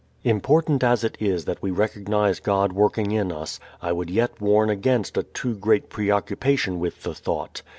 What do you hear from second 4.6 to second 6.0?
against a too great